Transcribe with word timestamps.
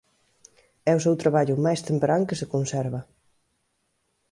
É 0.91 0.93
o 0.95 1.03
seu 1.05 1.15
traballo 1.23 1.61
máis 1.65 1.81
temperán 1.87 2.27
que 2.27 2.39
se 2.39 2.49
conserva. 2.53 3.01